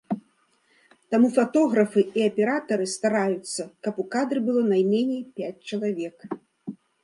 Таму 1.15 1.27
фатографы 1.35 2.01
і 2.21 2.25
аператары 2.29 2.85
стараюцца, 2.95 3.61
каб 3.87 4.03
у 4.05 4.09
кадры 4.19 4.39
было 4.51 4.61
найменей 4.73 5.23
пяць 5.41 5.55
чалавек. 5.71 6.17